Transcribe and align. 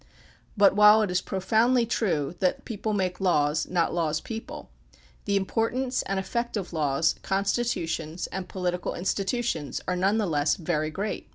But 0.57 0.75
while 0.75 1.03
it 1.03 1.11
is 1.11 1.21
profoundly 1.21 1.85
true 1.85 2.33
that 2.39 2.65
people 2.65 2.91
make 2.91 3.21
laws, 3.21 3.67
not 3.67 3.93
laws 3.93 4.19
people, 4.19 4.71
the 5.25 5.35
importance 5.35 6.01
and 6.01 6.19
effect 6.19 6.57
of 6.57 6.73
laws, 6.73 7.13
con 7.21 7.43
stitutions, 7.45 8.25
and 8.31 8.49
political 8.49 8.95
institutions 8.95 9.79
are 9.87 9.95
none 9.95 10.17
the 10.17 10.25
less 10.25 10.55
very 10.55 10.89
great. 10.89 11.29